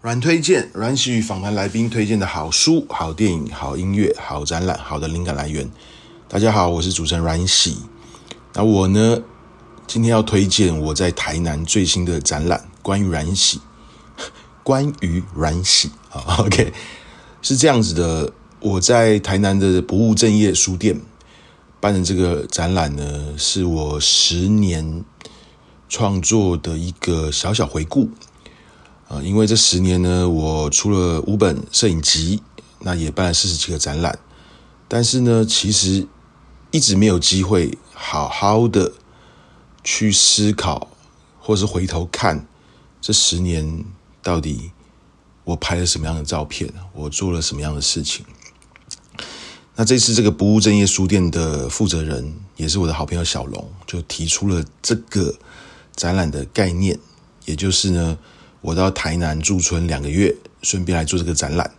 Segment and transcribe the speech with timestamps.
[0.00, 5.68] 阮推荐，阮喜与访谈来宾推荐的好书、好电影、好音乐、好展览、好的灵感来源。
[6.28, 7.78] 大家好，我是主持人阮喜。
[8.52, 9.18] 那我呢，
[9.86, 13.60] 今天要推荐我在台南最新的展览，关于阮喜，
[14.64, 15.90] 关于阮喜。
[16.08, 16.72] 好， OK，
[17.42, 21.00] 是这样子的，我在台南的不务正业书店
[21.80, 25.04] 办的这个展览呢，是我十年
[25.88, 28.08] 创作的一个小小回顾。
[29.06, 32.42] 啊，因为这十年呢，我出了五本摄影集，
[32.80, 34.18] 那也办了四十几个展览，
[34.88, 36.06] 但是呢，其实
[36.70, 38.90] 一直没有机会好好的
[39.84, 40.88] 去思考，
[41.38, 42.44] 或是回头看
[43.00, 43.84] 这十年
[44.22, 44.72] 到底
[45.44, 48.24] 我拍了什么样的照片，我做了什么样的事情。
[49.76, 55.34] 那这次这个不务正业书店的负责人，也是我的好朋友小龙，就提出了这个
[55.94, 56.98] 展览的概念，
[57.44, 58.18] 也就是呢。
[58.64, 61.70] 我到台南驻村两个月，顺便来做这个展览。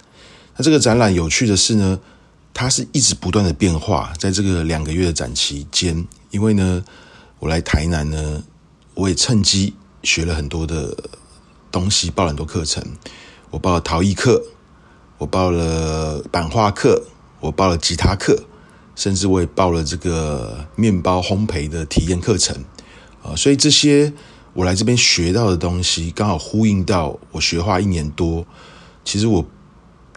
[0.56, 2.00] 那这个展览有趣的是呢，
[2.54, 6.86] 它是一直不断的变化，在这个两个月的展期间，因为呢，
[7.46, 8.44] 我来台南呢，
[8.96, 10.98] 我也趁机学了很多的
[11.72, 12.84] 东西，报了很多课程。
[13.52, 14.44] 我报了陶艺课，
[15.20, 17.04] 我报了版画课，
[17.40, 18.46] 我报了吉他课，
[18.96, 22.66] 甚至我也报了这个面包烘焙的体验课程
[23.22, 23.36] 啊。
[23.36, 24.12] 所以这些。
[24.56, 28.48] 我来这边学到的东西，刚好呼应到我学画一年多。
[29.04, 29.46] 其实我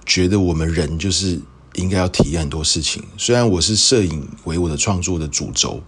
[0.07, 1.41] 觉得我们人就是
[1.75, 3.03] 应该要体验很多事情。
[3.17, 5.83] 虽然我是摄影为我的创作的主轴，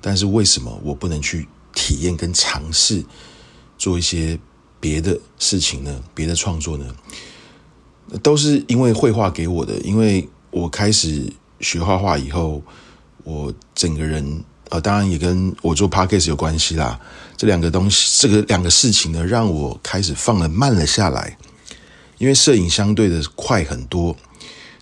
[0.00, 3.04] 但是为什么我不能去体验跟尝试
[3.78, 4.38] 做一些
[4.78, 6.02] 别的事情呢？
[6.14, 6.86] 别的创作呢？
[8.22, 9.78] 都是因为绘画给我的。
[9.80, 12.62] 因为我开始学画画以后，
[13.24, 14.44] 我整个人。
[14.70, 17.00] 呃，当然也跟我做 podcast 有关系啦。
[17.36, 21.36] 这两个东西，这个两个事情呢，让我开始放了慢了下来。
[22.18, 24.16] 因为摄影相对的快很多，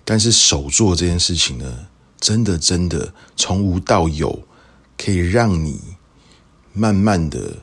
[0.04, 1.87] 但是手作这件事情呢，
[2.20, 4.43] 真的真的从无到有，
[4.98, 5.81] 可以让你
[6.75, 7.62] 慢慢的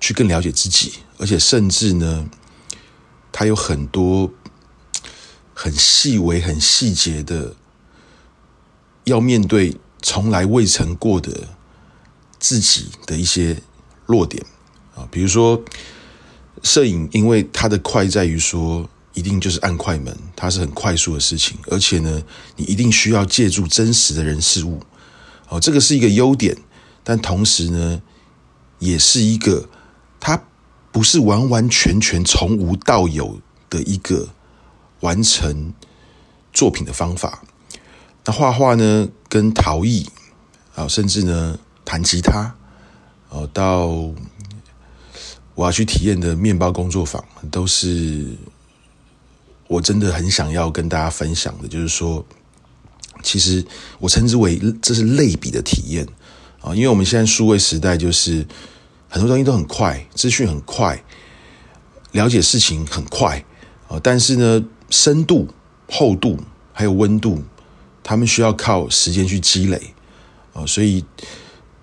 [0.00, 2.28] 去更了解自己，而且甚至呢，
[3.30, 4.32] 它有很多
[5.54, 7.54] 很细微、很细节的
[9.04, 9.76] 要面对。
[10.04, 11.50] 从来未曾过的
[12.40, 13.62] 自己的一些
[14.04, 14.44] 弱点
[14.96, 15.62] 啊，比如说
[16.60, 22.20] 摄影，因为它的快在于说，一定就是按快门，它是很快速的事情，而且呢，
[22.56, 24.80] 你一定需要借助真实的人事物，
[25.52, 26.56] 哦，这个是一个优点，
[27.04, 28.00] 但同时呢，
[28.78, 29.68] 也是一个
[30.18, 30.42] 它
[30.90, 34.30] 不是完完全全从无到有的一个
[35.00, 35.74] 完成
[36.54, 37.42] 作品的方法。
[38.24, 40.08] 那画画呢，跟陶艺
[40.74, 42.54] 啊，甚至呢弹吉他，
[43.28, 43.88] 哦，到
[45.54, 48.26] 我要去体验的面包工作坊，都是
[49.68, 51.68] 我真的很想要跟大家分享的。
[51.68, 52.24] 就是说，
[53.22, 53.64] 其实
[53.98, 56.06] 我称之为这是类比的体验
[56.60, 58.46] 啊，因为我们现在数位时代，就是
[59.08, 61.02] 很多东西都很快，资讯很快，
[62.12, 63.44] 了解事情很快
[63.88, 65.48] 啊，但是呢，深度、
[65.88, 66.38] 厚度
[66.72, 67.42] 还有温度。
[68.04, 69.80] 他们需要靠时间去积累，
[70.52, 71.04] 啊，所以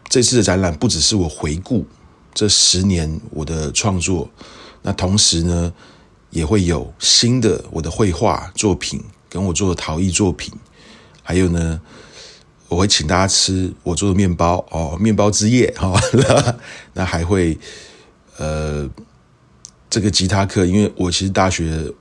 [0.10, 1.86] 这次的展览不只是我回顾
[2.34, 4.30] 这十年我的创作，
[4.82, 5.72] 那同时呢，
[6.30, 10.54] 也会有新的我的绘画作品，跟我做的陶艺作品，
[11.30, 11.80] 还有呢，
[12.70, 15.94] 我会请大家吃我做的面包哦，面包之夜哈，
[16.94, 17.56] 那还会
[18.38, 18.90] 呃，
[19.92, 21.94] 这个吉他课，因为我其实大学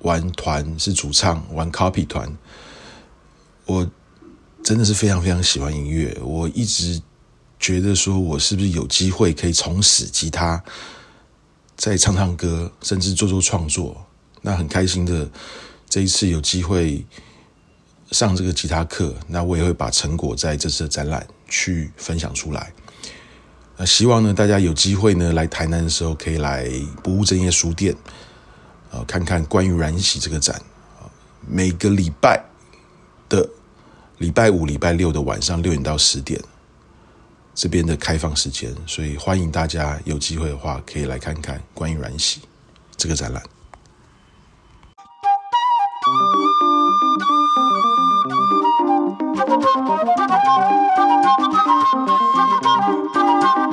[0.00, 2.30] 玩团是主唱，玩 copy 团。
[3.64, 3.90] 我
[4.62, 7.00] 真的是非常非常喜欢音乐，我一直
[7.58, 10.62] 觉得说，我是不是有机会可以重拾吉他，
[11.74, 14.04] 再唱唱歌，甚至做做创作？
[14.42, 15.30] 那很开心的，
[15.88, 17.06] 这一次有机会
[18.10, 22.72] 上这个吉他课，那我也会把成果在这次的展览去分享出来。
[23.76, 26.68] 那希望呢，大家有机会呢来台南的时候，可以来
[27.02, 27.94] 不务正业书店，
[28.90, 30.60] 呃，看看关于阮喜这个展，
[31.46, 32.44] 每个礼拜。
[33.26, 33.48] 的
[34.18, 36.38] 礼拜五、礼拜六的晚上六点到十点，
[37.54, 42.42] 这边的开放时间，所以欢迎大家有机会的话，可以来看看关于阮喜
[42.98, 43.42] 这个展览。
[49.74, 50.08] Thank
[53.58, 53.63] you.